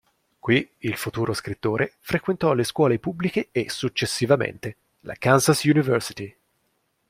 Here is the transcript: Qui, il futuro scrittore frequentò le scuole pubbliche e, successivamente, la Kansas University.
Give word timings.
Qui, 0.39 0.67
il 0.79 0.95
futuro 0.97 1.31
scrittore 1.31 1.93
frequentò 1.99 2.53
le 2.53 2.63
scuole 2.63 2.97
pubbliche 2.97 3.49
e, 3.51 3.69
successivamente, 3.69 4.77
la 5.01 5.13
Kansas 5.13 5.63
University. 5.65 6.35